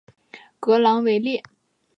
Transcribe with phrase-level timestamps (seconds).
[0.59, 1.43] 格朗维列。